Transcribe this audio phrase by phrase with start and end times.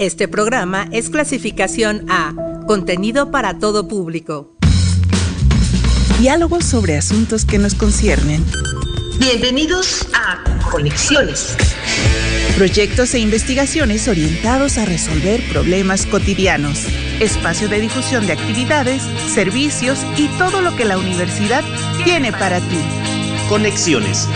[0.00, 2.32] Este programa es clasificación A,
[2.66, 4.50] contenido para todo público.
[6.18, 8.42] Diálogos sobre asuntos que nos conciernen.
[9.18, 11.54] Bienvenidos a Conexiones.
[12.56, 16.86] Proyectos e investigaciones orientados a resolver problemas cotidianos.
[17.20, 21.62] Espacio de difusión de actividades, servicios y todo lo que la universidad
[22.04, 22.80] tiene para ti.
[23.50, 24.26] Conexiones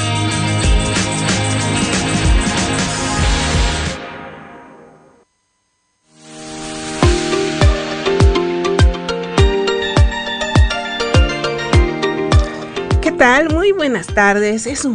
[13.25, 14.67] Muy buenas tardes.
[14.67, 14.87] Es,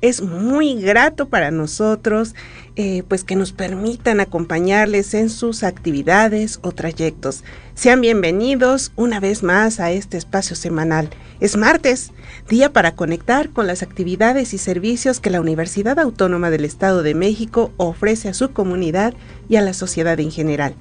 [0.00, 2.34] es muy grato para nosotros
[2.74, 7.44] eh, pues que nos permitan acompañarles en sus actividades o trayectos.
[7.76, 11.10] Sean bienvenidos una vez más a este espacio semanal.
[11.38, 12.10] Es martes,
[12.48, 17.14] día para conectar con las actividades y servicios que la Universidad Autónoma del Estado de
[17.14, 19.14] México ofrece a su comunidad
[19.48, 20.74] y a la sociedad en general.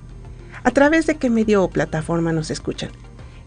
[0.63, 2.89] ¿A través de qué medio o plataforma nos escuchan?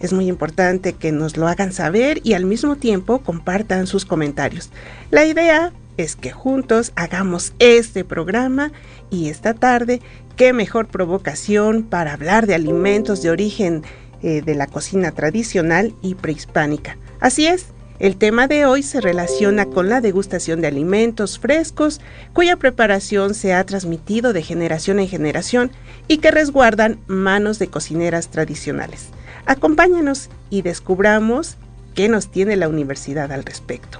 [0.00, 4.70] Es muy importante que nos lo hagan saber y al mismo tiempo compartan sus comentarios.
[5.10, 8.70] La idea es que juntos hagamos este programa
[9.10, 10.00] y esta tarde,
[10.36, 13.82] qué mejor provocación para hablar de alimentos de origen
[14.22, 16.96] eh, de la cocina tradicional y prehispánica.
[17.18, 17.66] Así es,
[17.98, 22.00] el tema de hoy se relaciona con la degustación de alimentos frescos
[22.32, 25.72] cuya preparación se ha transmitido de generación en generación
[26.06, 29.08] y que resguardan manos de cocineras tradicionales.
[29.48, 31.56] Acompáñanos y descubramos
[31.94, 33.98] qué nos tiene la universidad al respecto.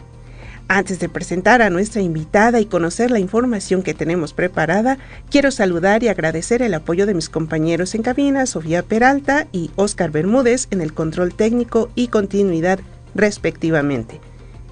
[0.68, 4.98] Antes de presentar a nuestra invitada y conocer la información que tenemos preparada,
[5.30, 10.10] quiero saludar y agradecer el apoyo de mis compañeros en cabina, Sofía Peralta y Oscar
[10.10, 12.80] Bermúdez, en el control técnico y continuidad
[13.14, 14.20] respectivamente.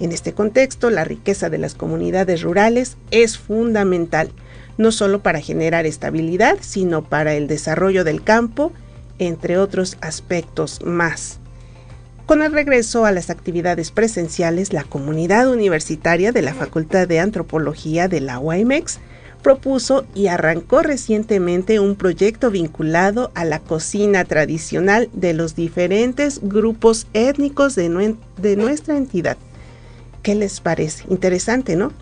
[0.00, 4.32] En este contexto, la riqueza de las comunidades rurales es fundamental,
[4.78, 8.72] no solo para generar estabilidad, sino para el desarrollo del campo,
[9.20, 11.38] entre otros aspectos más.
[12.26, 18.08] Con el regreso a las actividades presenciales, la comunidad universitaria de la Facultad de Antropología
[18.08, 18.98] de la UAMEX
[19.46, 27.06] propuso y arrancó recientemente un proyecto vinculado a la cocina tradicional de los diferentes grupos
[27.12, 28.16] étnicos de,
[28.56, 29.36] nuestra entidad.
[30.24, 31.04] ¿Qué les parece?
[31.10, 31.92] Interesante, ¿no?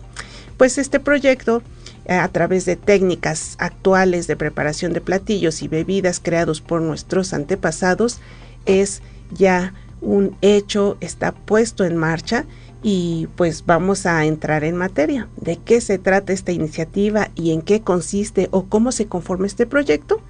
[0.57, 1.61] Pues este proyecto,
[2.05, 7.31] eh, a través de técnicas actuales de preparación de platillos y bebidas creados por nuestros
[7.31, 8.21] antepasados,
[8.65, 12.45] es ya un hecho, está puesto en marcha
[12.87, 15.27] y pues vamos a entrar en materia.
[15.37, 19.65] ¿De qué se trata esta iniciativa y en qué consiste o cómo se conforma este
[19.65, 20.21] proyecto?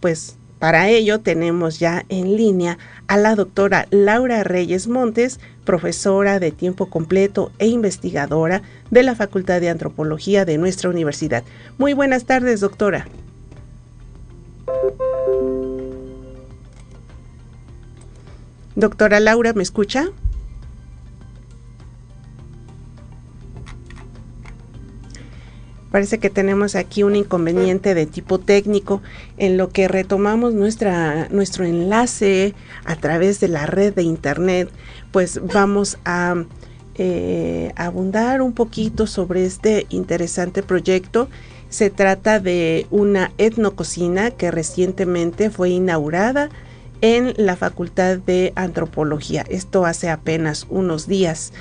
[0.00, 2.78] Pues para ello tenemos ya en línea
[3.08, 9.60] a la doctora Laura Reyes Montes, profesora de tiempo completo e investigadora de la Facultad
[9.60, 11.44] de Antropología de nuestra universidad.
[11.76, 13.06] Muy buenas tardes, doctora.
[18.76, 20.06] Doctora Laura, ¿me escucha?
[25.90, 29.00] Parece que tenemos aquí un inconveniente de tipo técnico
[29.38, 32.54] en lo que retomamos nuestra, nuestro enlace
[32.84, 34.70] a través de la red de internet,
[35.12, 36.44] pues vamos a
[36.96, 41.28] eh, abundar un poquito sobre este interesante proyecto.
[41.70, 46.50] Se trata de una etnococina que recientemente fue inaugurada
[47.00, 49.44] en la Facultad de Antropología.
[49.48, 51.52] Esto hace apenas unos días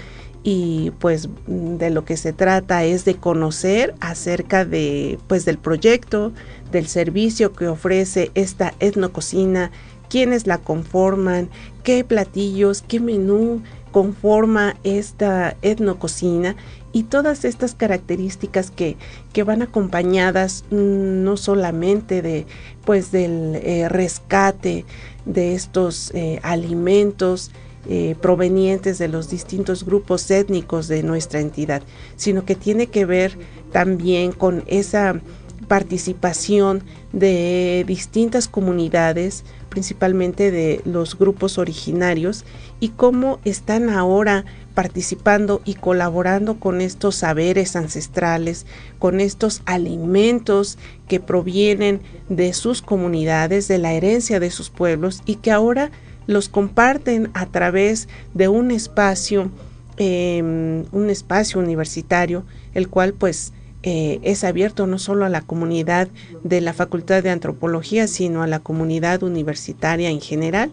[0.49, 6.31] y pues de lo que se trata es de conocer acerca de pues del proyecto,
[6.71, 9.71] del servicio que ofrece esta etnococina,
[10.09, 11.49] quiénes la conforman,
[11.83, 13.61] qué platillos, qué menú
[13.91, 16.55] conforma esta etnococina
[16.93, 18.95] y todas estas características que,
[19.33, 22.45] que van acompañadas mm, no solamente de
[22.85, 24.85] pues del eh, rescate
[25.25, 27.51] de estos eh, alimentos
[27.89, 31.81] eh, provenientes de los distintos grupos étnicos de nuestra entidad,
[32.15, 33.37] sino que tiene que ver
[33.71, 35.21] también con esa
[35.67, 42.45] participación de distintas comunidades, principalmente de los grupos originarios,
[42.79, 48.65] y cómo están ahora participando y colaborando con estos saberes ancestrales,
[48.99, 55.35] con estos alimentos que provienen de sus comunidades, de la herencia de sus pueblos y
[55.35, 55.91] que ahora
[56.27, 59.49] los comparten a través de un espacio,
[59.97, 62.43] em, un espacio universitario,
[62.73, 63.53] el cual pues
[63.83, 66.09] eh, es abierto no solo a la comunidad
[66.43, 70.71] de la Facultad de Antropología, sino a la comunidad universitaria en general.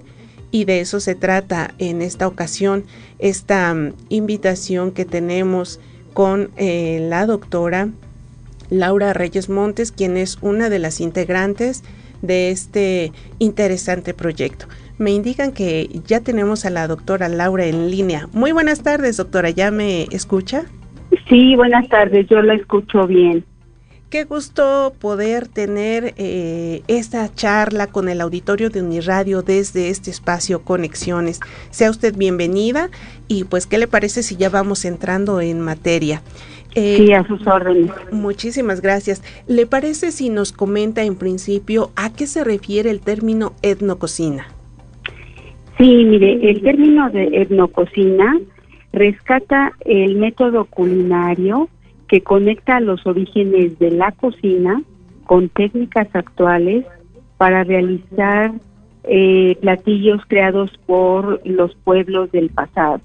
[0.51, 2.85] Y de eso se trata en esta ocasión,
[3.19, 5.81] esta mm, invitación que tenemos
[6.13, 7.89] con eh, la doctora
[8.71, 11.83] Laura Reyes Montes, quien es una de las integrantes
[12.27, 14.67] de este interesante proyecto.
[14.99, 18.29] Me indican que ya tenemos a la doctora Laura en línea.
[18.33, 19.51] Muy buenas tardes, doctora.
[19.51, 20.65] ¿Ya me escucha?
[21.29, 23.45] Sí, buenas tardes, yo la escucho bien.
[24.11, 30.63] Qué gusto poder tener eh, esta charla con el auditorio de Uniradio desde este espacio
[30.63, 31.41] Conexiones.
[31.71, 32.91] Sea usted bienvenida
[33.27, 36.23] y pues, ¿qué le parece si ya vamos entrando en materia?
[36.75, 37.91] Eh, sí, a sus órdenes.
[38.11, 39.23] Muchísimas gracias.
[39.47, 44.47] ¿Le parece si nos comenta en principio a qué se refiere el término etnococina?
[45.79, 48.39] Sí, mire, el término de etnococina
[48.93, 51.69] rescata el método culinario
[52.09, 54.83] que conecta los orígenes de la cocina
[55.27, 56.85] con técnicas actuales
[57.39, 58.53] para realizar
[59.05, 63.01] eh, platillos creados por los pueblos del pasado.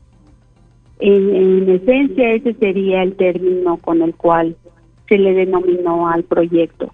[1.00, 4.56] En, en, esencia, ese sería el término con el cual
[5.07, 6.92] se le denominó al proyecto.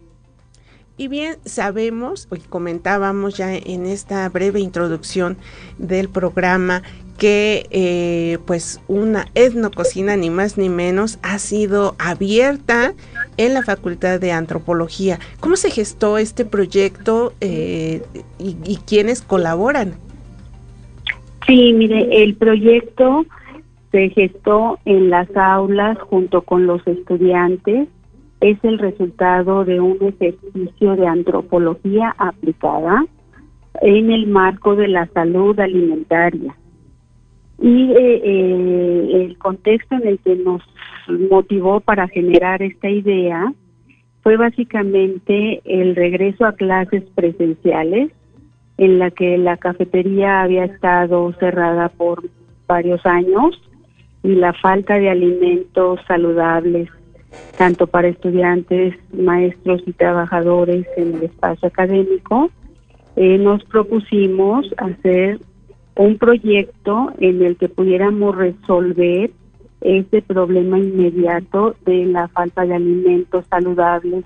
[0.98, 5.38] Y bien, sabemos, y comentábamos ya en esta breve introducción
[5.78, 6.84] del programa,
[7.18, 12.94] que eh, pues una etnococina ni más ni menos ha sido abierta
[13.38, 15.20] en la Facultad de Antropología.
[15.40, 18.02] ¿Cómo se gestó este proyecto eh,
[18.40, 19.96] y, y quiénes colaboran?
[21.46, 23.26] Sí, mire, el proyecto
[23.96, 27.88] se gestó en las aulas junto con los estudiantes
[28.42, 33.06] es el resultado de un ejercicio de antropología aplicada
[33.82, 36.58] en el marco de la salud alimentaria.
[37.58, 40.62] Y eh, eh, el contexto en el que nos
[41.32, 43.54] motivó para generar esta idea
[44.24, 48.12] fue básicamente el regreso a clases presenciales
[48.78, 52.24] en la que la cafetería había estado cerrada por
[52.68, 53.58] varios años
[54.26, 56.90] y la falta de alimentos saludables
[57.58, 62.50] tanto para estudiantes, maestros y trabajadores en el espacio académico,
[63.16, 65.40] eh, nos propusimos hacer
[65.96, 69.32] un proyecto en el que pudiéramos resolver
[69.82, 74.26] este problema inmediato de la falta de alimentos saludables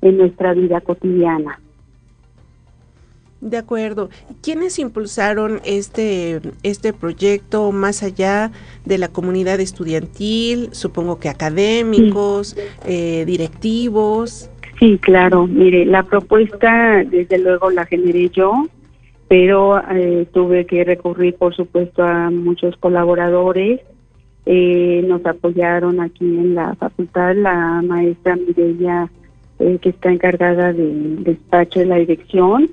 [0.00, 1.60] en nuestra vida cotidiana.
[3.44, 4.08] De acuerdo.
[4.42, 8.52] ¿Quiénes impulsaron este, este proyecto más allá
[8.86, 10.70] de la comunidad estudiantil?
[10.72, 14.50] Supongo que académicos, eh, directivos.
[14.78, 15.46] Sí, claro.
[15.46, 18.66] Mire, la propuesta desde luego la generé yo,
[19.28, 23.82] pero eh, tuve que recurrir, por supuesto, a muchos colaboradores.
[24.46, 29.10] Eh, nos apoyaron aquí en la facultad la maestra Mireya,
[29.58, 32.70] que está encargada del despacho de la dirección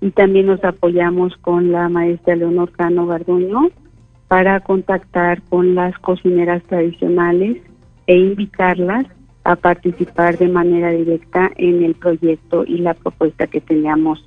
[0.00, 3.70] y también nos apoyamos con la maestra Leonor Cano Garduño
[4.28, 7.62] para contactar con las cocineras tradicionales
[8.06, 9.06] e invitarlas
[9.44, 14.24] a participar de manera directa en el proyecto y la propuesta que teníamos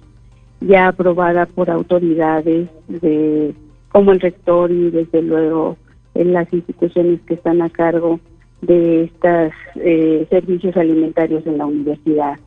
[0.62, 3.54] ya aprobada por autoridades de
[3.90, 5.78] como el rector y desde luego
[6.14, 8.20] en las instituciones que están a cargo
[8.62, 12.40] de estos eh, servicios alimentarios en la universidad.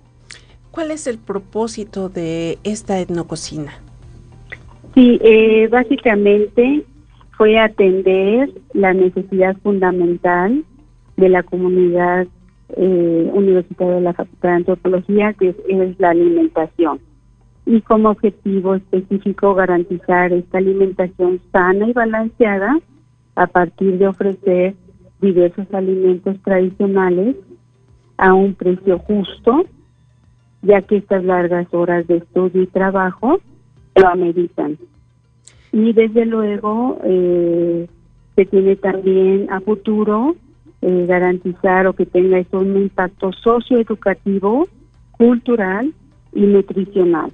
[0.72, 3.72] ¿Cuál es el propósito de esta etnococina?
[4.94, 6.84] Sí, eh, básicamente
[7.36, 10.64] fue atender la necesidad fundamental
[11.18, 12.26] de la comunidad
[12.74, 17.00] eh, universitaria de la Facultad de Antropología, que es, la alimentación.
[17.66, 22.80] Y como objetivo específico garantizar esta alimentación sana y balanceada
[23.34, 24.74] a partir de ofrecer
[25.20, 27.36] diversos alimentos tradicionales
[28.16, 29.66] a un precio justo,
[30.62, 33.40] ya que estas largas horas de estudio y trabajo
[33.96, 34.78] lo ameritan.
[35.72, 37.88] Y desde luego eh,
[38.36, 40.36] se tiene también a futuro
[40.80, 44.68] eh, garantizar o que tenga eso un impacto socioeducativo,
[45.12, 45.92] cultural
[46.32, 47.32] y nutricional.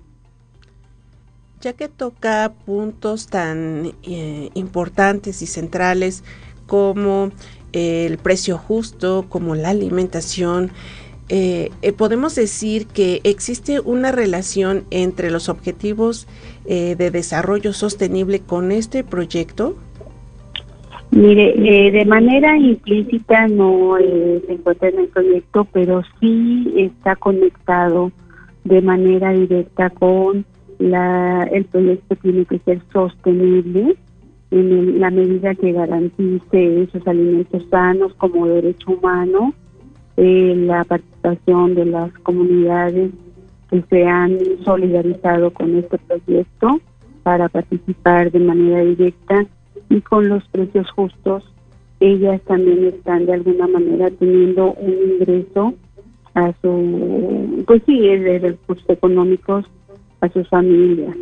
[1.60, 6.24] Ya que toca puntos tan eh, importantes y centrales
[6.66, 7.30] como
[7.72, 10.70] el precio justo, como la alimentación,
[11.28, 16.26] eh, eh, podemos decir que existe una relación entre los objetivos
[16.64, 19.76] eh, de desarrollo sostenible con este proyecto?
[21.10, 28.12] Mire, de manera implícita no se encuentra en el proyecto, pero sí está conectado
[28.64, 30.44] de manera directa con
[30.78, 33.96] la, el proyecto tiene que ser sostenible
[34.50, 39.54] en la medida que garantice esos alimentos sanos como derecho humano
[40.20, 43.12] eh, la participación de las comunidades
[43.70, 46.80] que se han solidarizado con este proyecto
[47.22, 49.46] para participar de manera directa
[49.88, 51.44] y con los precios justos
[52.00, 55.74] ellas también están de alguna manera teniendo un ingreso
[56.34, 59.66] a su pues sí de recursos económicos
[60.20, 61.16] a sus familias.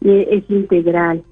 [0.00, 1.24] Y es integral.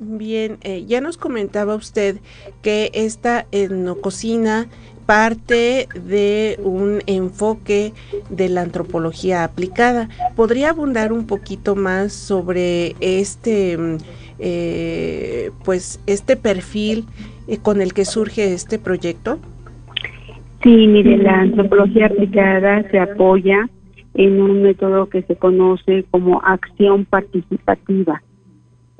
[0.00, 2.18] Bien, eh, ya nos comentaba usted
[2.62, 4.66] que esta etnococina
[5.06, 7.92] parte de un enfoque
[8.30, 10.08] de la antropología aplicada.
[10.36, 13.96] ¿Podría abundar un poquito más sobre este, mm,
[14.38, 17.04] eh, pues, este perfil
[17.48, 19.38] eh, con el que surge este proyecto?
[20.62, 23.68] Sí, mire, la antropología aplicada se apoya
[24.14, 28.22] en un método que se conoce como acción participativa,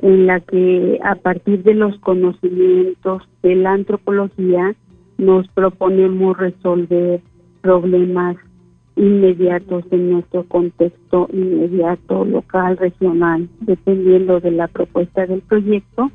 [0.03, 4.75] en la que a partir de los conocimientos de la antropología
[5.19, 7.21] nos proponemos resolver
[7.61, 8.37] problemas
[8.97, 16.11] inmediatos en nuestro contexto inmediato, local, regional, dependiendo de la propuesta del proyecto.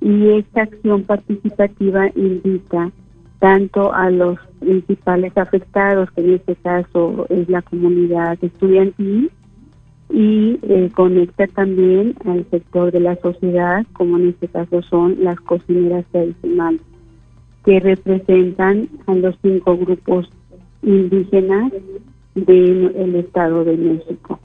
[0.00, 2.90] Y esta acción participativa invita
[3.38, 9.30] tanto a los principales afectados, que en este caso es la comunidad estudiantil,
[10.12, 15.38] y eh, conecta también al sector de la sociedad, como en este caso son las
[15.40, 16.80] cocineras tradicionales
[17.70, 20.28] que representan a los cinco grupos
[20.82, 21.70] indígenas
[22.34, 24.40] del Estado de México.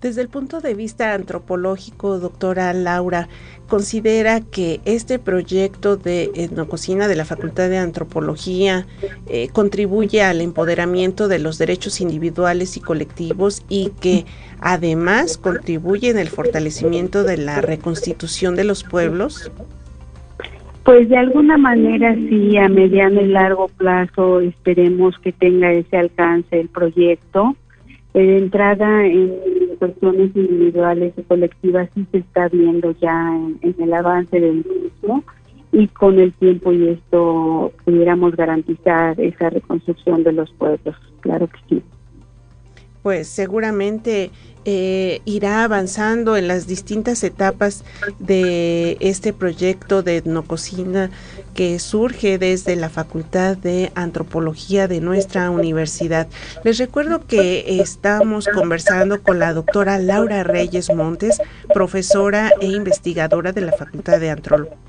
[0.00, 3.28] Desde el punto de vista antropológico, doctora Laura,
[3.66, 8.86] ¿considera que este proyecto de etnococina de la Facultad de Antropología
[9.26, 14.24] eh, contribuye al empoderamiento de los derechos individuales y colectivos y que
[14.60, 19.50] además contribuye en el fortalecimiento de la reconstitución de los pueblos?
[20.86, 26.60] Pues de alguna manera sí, a mediano y largo plazo esperemos que tenga ese alcance
[26.60, 27.56] el proyecto.
[28.14, 29.34] De entrada en
[29.80, 35.24] cuestiones individuales y colectivas sí se está viendo ya en, el avance del mismo
[35.72, 41.58] y con el tiempo y esto pudiéramos garantizar esa reconstrucción de los pueblos, claro que
[41.68, 41.82] sí.
[43.06, 44.32] Pues seguramente
[44.64, 47.84] eh, irá avanzando en las distintas etapas
[48.18, 51.10] de este proyecto de etnococina
[51.54, 56.26] que surge desde la Facultad de Antropología de nuestra universidad.
[56.64, 61.40] Les recuerdo que estamos conversando con la doctora Laura Reyes Montes,
[61.72, 64.34] profesora e investigadora de la Facultad de,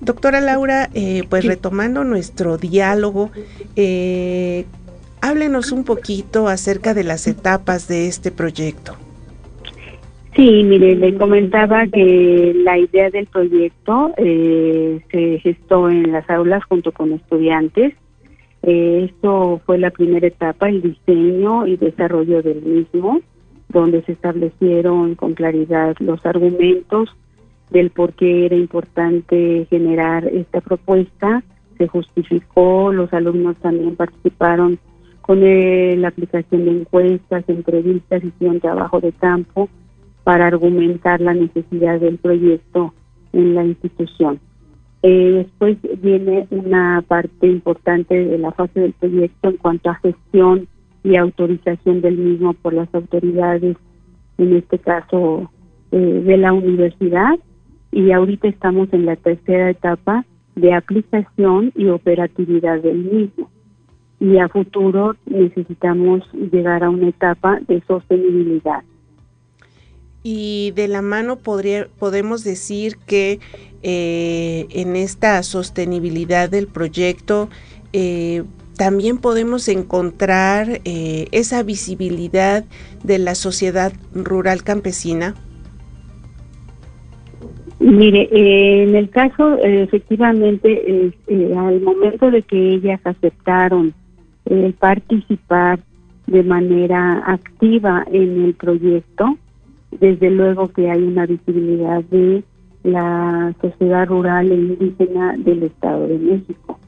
[0.00, 3.30] Doctora Laura, eh, pues retomando nuestro diálogo,
[3.74, 4.64] eh,
[5.20, 8.94] háblenos un poquito acerca de las etapas de este proyecto.
[10.36, 16.62] Sí, mire, le comentaba que la idea del proyecto eh, se gestó en las aulas
[16.64, 17.94] junto con estudiantes.
[18.62, 23.20] esto fue la primera etapa, el diseño y desarrollo del mismo,
[23.68, 27.10] donde se establecieron con claridad los argumentos
[27.70, 31.42] del por qué era importante generar esta propuesta.
[31.76, 34.78] Se justificó, los alumnos también participaron
[35.20, 39.68] con la aplicación de encuestas, entrevistas, hicieron trabajo de campo
[40.24, 42.94] para argumentar la necesidad del proyecto
[43.32, 44.40] en la institución.
[45.02, 50.66] Eh, después viene una parte importante de la fase del proyecto en cuanto a gestión
[51.04, 53.76] y autorización del mismo por las autoridades,
[54.38, 55.50] en este caso
[55.92, 57.38] eh, de la universidad,
[57.92, 60.24] y ahorita estamos en la tercera etapa
[60.56, 63.50] de aplicación y operatividad del mismo.
[64.20, 68.82] Y a futuro necesitamos llegar a una etapa de sostenibilidad.
[70.24, 73.38] Y de la mano podría, podemos decir que
[73.82, 77.48] eh, en esta sostenibilidad del proyecto
[77.92, 78.42] eh,
[78.76, 82.64] también podemos encontrar eh, esa visibilidad
[83.04, 85.34] de la sociedad rural campesina.
[87.88, 90.68] Mire, eh, en el caso, eh, efectivamente,
[91.26, 93.94] eh, al momento de que ellas aceptaron
[94.78, 95.80] participar
[96.26, 99.38] de manera activa en el proyecto,
[99.90, 102.44] desde luego que hay una visibilidad de
[102.82, 106.78] la sociedad rural e indígena del Estado de México,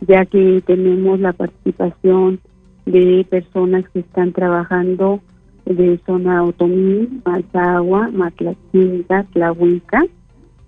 [0.00, 2.38] ya que tenemos la participación
[2.84, 5.20] de personas que están trabajando
[5.64, 10.04] de zona Otomí, Mazagua, Matlaquinta, Tlahuica,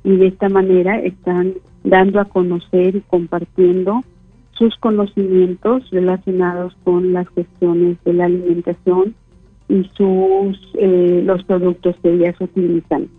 [0.08, 1.52] y de esta manera están
[1.84, 4.02] dando a conocer y compartiendo
[4.52, 9.14] sus conocimientos relacionados con las cuestiones de la alimentación
[9.68, 13.10] y sus eh, los productos que ellas utilizan.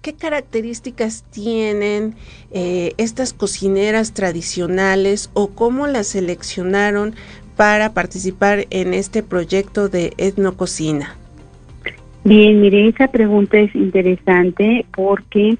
[0.00, 2.14] ¿Qué características tienen
[2.52, 7.14] eh, estas cocineras tradicionales o cómo las seleccionaron
[7.56, 11.16] para participar en este proyecto de etnococina?
[12.22, 15.58] Bien, mire, esa pregunta es interesante porque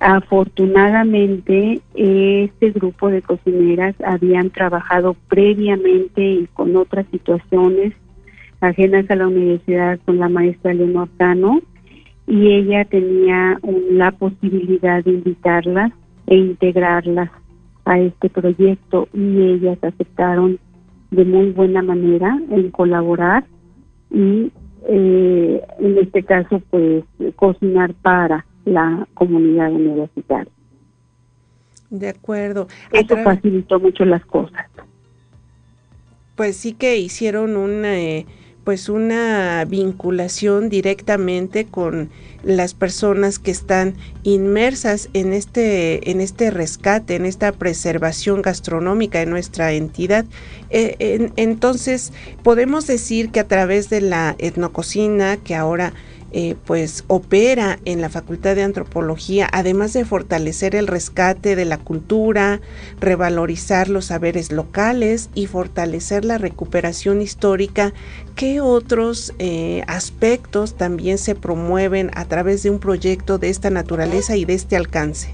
[0.00, 7.94] Afortunadamente, este grupo de cocineras habían trabajado previamente y con otras situaciones
[8.60, 11.60] ajenas a la universidad con la maestra Leonor Cano
[12.28, 13.58] y ella tenía
[13.90, 15.92] la posibilidad de invitarlas
[16.26, 17.30] e integrarlas
[17.84, 20.58] a este proyecto y ellas aceptaron
[21.10, 23.44] de muy buena manera en colaborar
[24.10, 24.52] y
[24.86, 27.04] eh, en este caso pues
[27.36, 30.52] cocinar para la comunidad universitaria.
[31.90, 32.68] De acuerdo.
[32.92, 34.66] Eso facilitó mucho las cosas.
[36.36, 38.26] Pues sí que hicieron una, eh,
[38.62, 42.10] pues una vinculación directamente con
[42.44, 49.26] las personas que están inmersas en este, en este rescate, en esta preservación gastronómica de
[49.26, 50.26] nuestra entidad.
[50.70, 52.12] Eh, entonces,
[52.44, 55.94] podemos decir que a través de la etnococina, que ahora
[56.32, 61.78] eh, pues opera en la Facultad de Antropología, además de fortalecer el rescate de la
[61.78, 62.60] cultura,
[63.00, 67.92] revalorizar los saberes locales y fortalecer la recuperación histórica,
[68.34, 74.36] ¿qué otros eh, aspectos también se promueven a través de un proyecto de esta naturaleza
[74.36, 75.30] y de este alcance?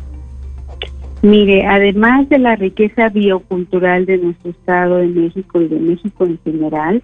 [1.22, 6.38] Mire, además de la riqueza biocultural de nuestro Estado de México y de México en
[6.44, 7.02] general,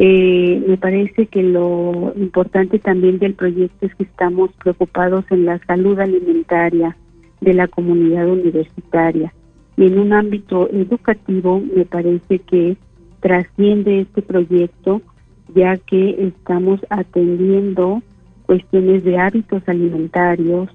[0.00, 5.58] eh, me parece que lo importante también del proyecto es que estamos preocupados en la
[5.66, 6.96] salud alimentaria
[7.40, 9.34] de la comunidad universitaria.
[9.76, 12.76] Y en un ámbito educativo me parece que
[13.18, 15.02] trasciende este proyecto
[15.52, 18.00] ya que estamos atendiendo
[18.46, 20.68] cuestiones de hábitos alimentarios.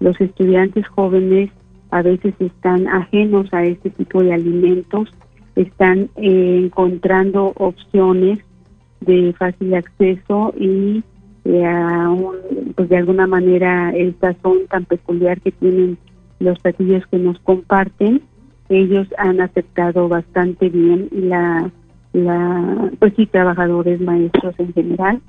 [0.00, 1.50] Los estudiantes jóvenes
[1.90, 5.08] a veces están ajenos a este tipo de alimentos,
[5.54, 8.40] están eh, encontrando opciones
[9.00, 11.02] de fácil acceso y
[11.44, 15.98] eh, pues de alguna manera el sazón tan peculiar que tienen
[16.40, 18.22] los platillos que nos comparten,
[18.68, 21.70] ellos han aceptado bastante bien la,
[22.12, 25.20] la, pues sí, trabajadores, maestros en general,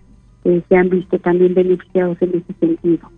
[0.44, 3.10] eh, se han visto también beneficiados en ese sentido.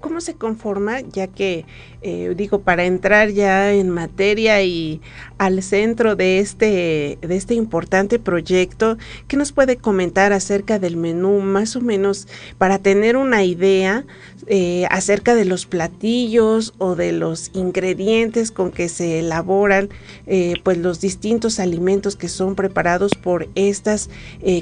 [0.00, 1.00] ¿Cómo se conforma?
[1.00, 1.66] Ya que,
[2.00, 5.02] eh, digo, para entrar ya en materia y
[5.36, 8.96] al centro de este, de este importante proyecto,
[9.28, 14.06] ¿qué nos puede comentar acerca del menú, más o menos, para tener una idea
[14.46, 19.90] eh, acerca de los platillos o de los ingredientes con que se elaboran
[20.26, 24.08] eh, pues los distintos alimentos que son preparados por estas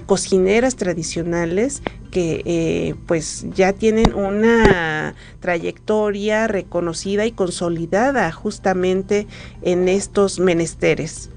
[0.06, 9.26] cocineras tradicionales que pues ya tienen una trayectoria reconocida y consolidada justamente
[9.62, 11.30] en estos menesteres.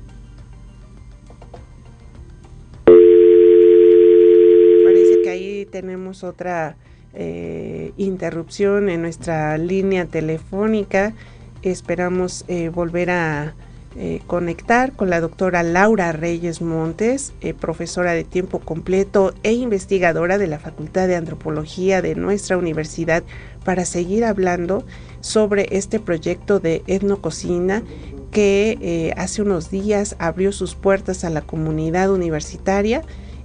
[4.84, 6.78] Parece que ahí tenemos otra
[7.14, 11.14] eh, interrupción en nuestra línea telefónica.
[11.62, 13.54] Esperamos eh, volver a
[13.98, 20.38] eh, conectar con la doctora Laura Reyes Montes, eh, profesora de tiempo completo e investigadora
[20.38, 23.22] de la Facultad de Antropología de nuestra universidad,
[23.66, 24.86] para seguir hablando
[25.20, 27.84] sobre este proyecto de etnococina
[28.32, 33.02] que eh, hace unos días abrió sus puertas a la comunidad universitaria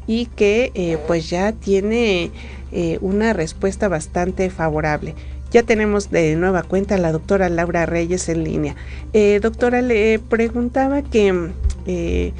[0.06, 2.30] y que pues ya tiene
[3.00, 5.16] una respuesta bastante favorable.
[5.52, 8.74] Ya tenemos de nueva cuenta a la doctora Laura Reyes en línea.
[9.12, 11.50] Eh, doctora, le preguntaba que,
[11.86, 12.32] eh,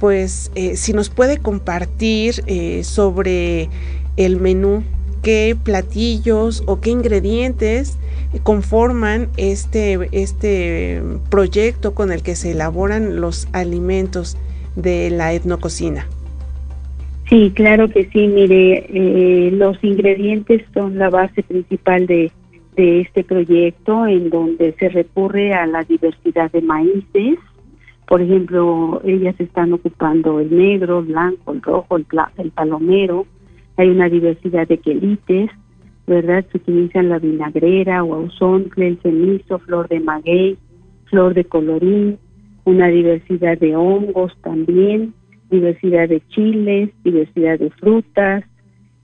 [0.00, 2.42] pues, eh, si nos puede compartir
[2.84, 3.68] sobre
[4.16, 4.82] el menú,
[5.22, 7.96] qué platillos o qué ingredientes
[8.42, 14.36] conforman este, este proyecto con el que se elaboran los alimentos
[14.76, 16.06] de la etnococina.
[17.28, 18.26] Sí, claro que sí.
[18.26, 22.30] Mire, los ingredientes son la base principal de,
[22.78, 27.36] de este proyecto en donde se recurre a la diversidad de maíces.
[28.06, 32.06] Por ejemplo, ellas están ocupando el negro, el blanco, el rojo, el,
[32.38, 33.26] el palomero.
[33.76, 35.50] Hay una diversidad de quelites,
[36.06, 36.46] ¿verdad?
[36.52, 40.56] Se utilizan la vinagrera o ausontle, el cenizo, flor de maguey,
[41.06, 42.16] flor de colorín,
[42.64, 45.14] una diversidad de hongos también,
[45.50, 48.44] diversidad de chiles, diversidad de frutas,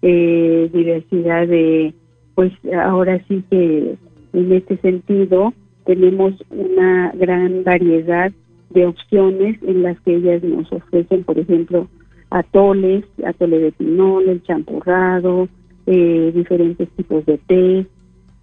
[0.00, 1.92] eh, diversidad de
[2.34, 3.96] pues ahora sí que
[4.32, 5.52] en este sentido
[5.84, 8.32] tenemos una gran variedad
[8.70, 11.88] de opciones en las que ellas nos ofrecen, por ejemplo,
[12.30, 15.48] atoles, atole de pinol, el champurrado,
[15.86, 17.86] eh, diferentes tipos de té,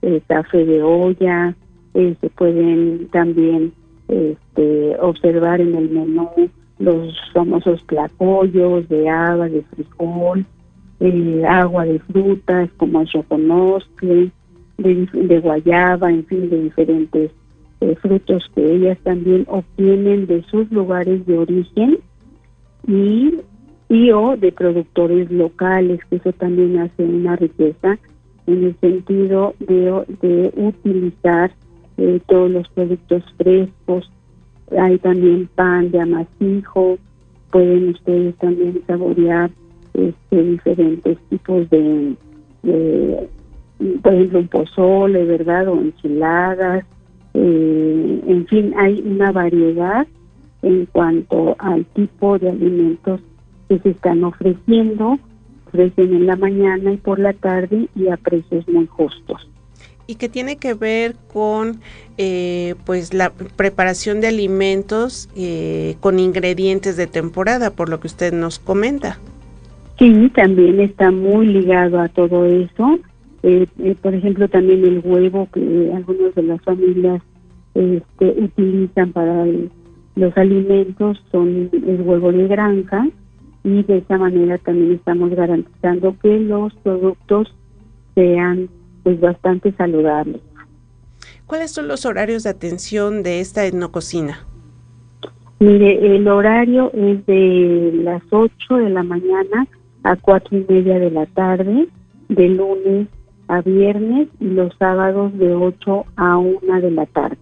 [0.02, 1.56] eh, café de olla,
[1.94, 3.74] eh, se pueden también
[4.08, 6.30] este, observar en el menú
[6.80, 10.46] los famosos tlacoyos de habas, de frijol,
[11.02, 14.32] eh, agua de frutas como el choconostle,
[14.78, 17.32] de, guayaba, en fin, de diferentes
[17.82, 21.98] eh, frutos que ellas también obtienen de sus lugares de origen
[22.88, 23.32] y,
[24.12, 27.98] o de productores locales, que eso también hace una riqueza
[28.46, 31.52] en el sentido de, de utilizar
[31.98, 34.10] eh, todos los productos frescos.
[34.80, 36.98] Hay también pan de amasijo,
[37.52, 39.52] pueden ustedes también saborear
[39.94, 42.16] este, diferentes tipos de,
[44.02, 45.68] por ejemplo, un pozole, ¿verdad?
[45.68, 46.86] O enchiladas.
[47.34, 50.08] Eh, en fin, hay una variedad
[50.62, 53.22] en cuanto al tipo de alimentos
[53.68, 55.18] que se están ofreciendo,
[55.68, 59.48] ofrecen en la mañana y por la tarde y a precios muy justos
[60.12, 61.80] y que tiene que ver con
[62.18, 68.34] eh, pues la preparación de alimentos eh, con ingredientes de temporada, por lo que usted
[68.34, 69.20] nos comenta.
[70.02, 72.98] Sí, también está muy ligado a todo eso.
[73.44, 77.22] Eh, eh, por ejemplo, también el huevo que algunas de las familias
[77.76, 79.46] este, utilizan para
[80.16, 83.10] los alimentos son el huevo de granja
[83.64, 87.54] y de esa manera también estamos garantizando que los productos
[88.16, 88.70] sean
[89.04, 90.42] pues bastante saludables.
[91.46, 94.48] ¿Cuáles son los horarios de atención de esta etnococina?
[95.60, 99.68] Mire, el horario es de las 8 de la mañana
[100.04, 101.88] a cuatro y media de la tarde,
[102.30, 103.08] de lunes
[103.48, 107.38] a viernes y los sábados de 8 a 1 de la tarde.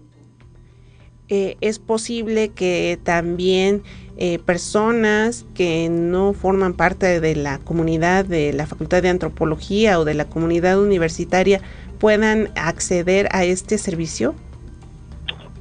[1.31, 3.83] Eh, es posible que también
[4.17, 10.05] eh, personas que no forman parte de la comunidad de la Facultad de Antropología o
[10.05, 11.61] de la comunidad universitaria
[11.99, 14.33] puedan acceder a este servicio?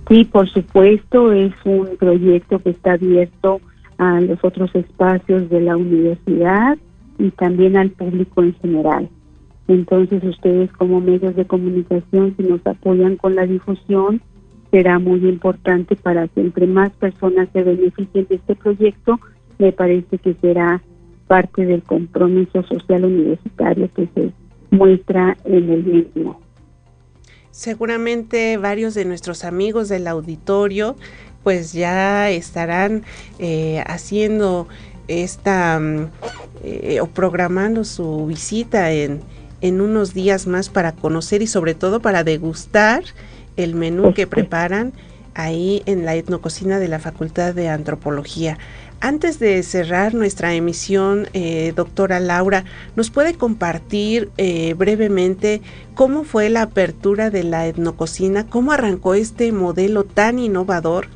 [0.08, 3.60] Sí, por supuesto, es un proyecto que está abierto
[3.98, 6.78] a los otros espacios de la universidad
[7.18, 9.08] y también al público en general.
[9.66, 14.22] Entonces ustedes como medios de comunicación, si nos apoyan con la difusión,
[14.70, 19.20] será muy importante para que entre más personas se beneficien de este proyecto,
[19.58, 20.82] me parece que será
[21.26, 24.32] parte del compromiso social universitario que se
[24.70, 26.40] muestra en el mismo.
[27.50, 30.96] Seguramente varios de nuestros amigos del auditorio
[31.42, 33.04] pues ya estarán
[33.38, 34.68] eh, haciendo
[35.06, 36.06] esta mm,
[36.64, 39.20] eh, o programando su visita en,
[39.60, 43.02] en unos días más para conocer y sobre todo para degustar
[43.56, 44.92] el menú que preparan
[45.34, 48.58] ahí en la etnococina de la Facultad de Antropología.
[49.00, 52.64] Antes de cerrar nuestra emisión, eh, doctora Laura,
[52.96, 55.62] ¿nos puede compartir eh, brevemente
[55.94, 58.48] cómo fue la apertura de la etnococina?
[58.48, 61.06] ¿Cómo arrancó este modelo tan innovador?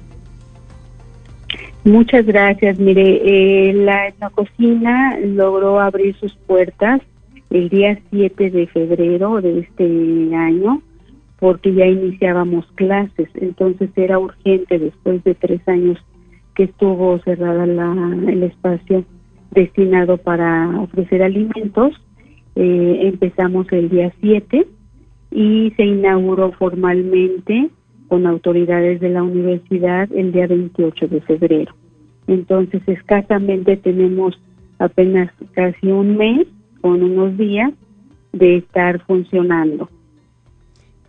[1.85, 2.79] Muchas gracias.
[2.79, 7.01] Mire, eh, la etnococina logró abrir sus puertas
[7.51, 10.81] el día 7 de febrero de este año
[11.42, 15.99] porque ya iniciábamos clases, entonces era urgente después de tres años
[16.55, 19.05] que estuvo cerrada el espacio
[19.51, 22.01] destinado para ofrecer alimentos.
[22.55, 24.68] Eh, empezamos el día 7
[25.33, 27.71] y se inauguró formalmente
[28.12, 31.75] con autoridades de la universidad el día 28 de febrero.
[32.27, 34.38] Entonces, escasamente tenemos
[34.79, 36.46] apenas casi un mes
[36.83, 37.72] con unos días
[38.35, 39.88] de estar funcionando.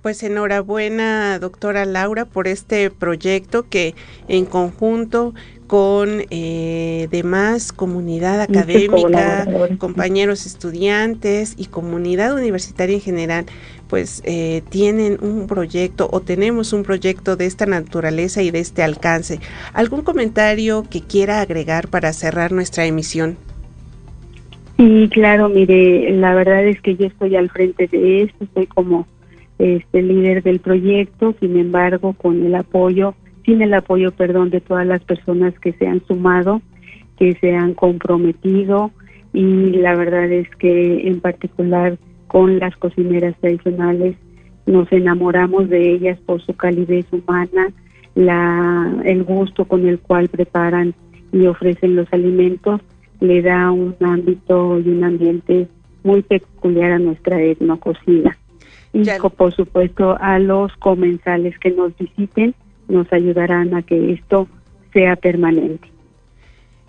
[0.02, 3.96] Pues enhorabuena, doctora Laura, por este proyecto que
[4.30, 5.34] en conjunto
[5.74, 9.48] con eh, demás comunidad académica,
[9.80, 13.46] compañeros estudiantes y comunidad universitaria en general,
[13.88, 18.84] pues eh, tienen un proyecto o tenemos un proyecto de esta naturaleza y de este
[18.84, 19.40] alcance.
[19.74, 23.36] ¿Algún comentario que quiera agregar para cerrar nuestra emisión?
[24.78, 29.08] Sí, claro, mire, la verdad es que yo estoy al frente de esto, estoy como
[29.58, 34.86] este líder del proyecto, sin embargo, con el apoyo, sin el apoyo, perdón, de todas
[34.86, 36.62] las personas que se han sumado,
[37.18, 38.92] que se han comprometido
[39.34, 44.16] y la verdad es que en particular con las cocineras tradicionales
[44.66, 47.68] nos enamoramos de ellas por su calidez humana,
[48.16, 50.94] la el gusto con el cual preparan
[51.32, 52.82] y ofrecen los alimentos
[53.20, 55.68] le da un ámbito y un ambiente
[56.04, 58.38] muy peculiar a nuestra etnococina.
[58.92, 59.04] Y
[59.36, 62.54] por supuesto a los comensales que nos visiten
[62.88, 64.48] nos ayudarán a que esto
[64.94, 65.88] sea permanente.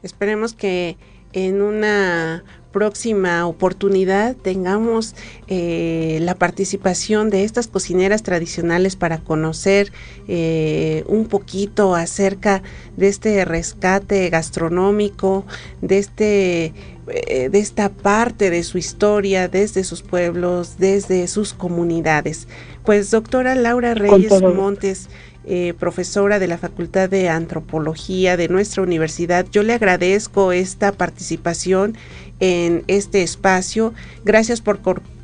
[0.03, 0.97] Esperemos que
[1.33, 5.15] en una próxima oportunidad tengamos
[5.47, 9.93] eh, la participación de estas cocineras tradicionales para conocer
[10.27, 12.63] eh, un poquito acerca
[12.97, 15.47] de este rescate gastronómico,
[15.83, 16.75] de este
[17.07, 22.49] eh, de esta parte de su historia desde sus pueblos, desde sus comunidades.
[22.85, 25.11] Pues doctora Laura Reyes Montes,
[25.47, 31.97] eh, profesora de la Facultad de Antropología de nuestra universidad, yo le agradezco esta participación
[32.41, 33.93] en este espacio.
[34.25, 34.81] Gracias por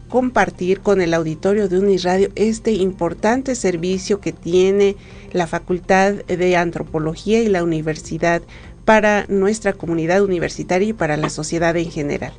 [0.09, 4.97] compartir con el auditorio de Uniradio este importante servicio que tiene
[5.33, 8.43] la Facultad de Antropología y la Universidad
[8.85, 12.33] para nuestra comunidad universitaria y para la sociedad en general.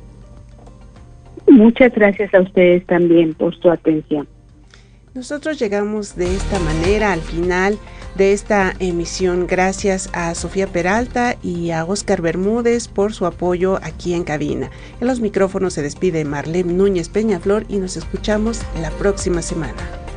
[1.48, 4.28] Muchas gracias a ustedes también por su atención.
[5.14, 7.78] Nosotros llegamos de esta manera al final
[8.14, 9.46] de esta emisión.
[9.46, 14.70] Gracias a Sofía Peralta y a Oscar Bermúdez por su apoyo aquí en cabina.
[15.02, 20.11] En los micrófonos se despide Marlene Núñez Peñaflor y nos escuchamos la próxima semana.